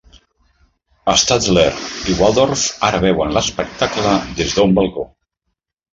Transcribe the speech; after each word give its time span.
Statler 1.23 1.65
i 2.13 2.17
Waldorf 2.21 2.63
ara 2.89 3.03
veuen 3.05 3.35
l'espectacle 3.39 4.19
des 4.41 4.57
d'un 4.57 4.79
balcó. 4.81 5.05